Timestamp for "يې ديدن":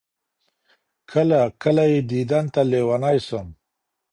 1.91-2.45